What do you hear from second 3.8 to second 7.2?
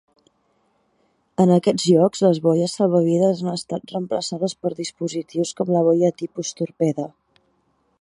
reemplaçades per dispositius com la boia tipus torpede.